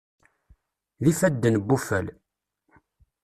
[1.03, 2.07] D ifadden n wuffal.